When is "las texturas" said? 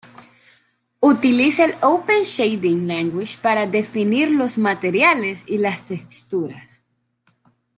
5.59-6.81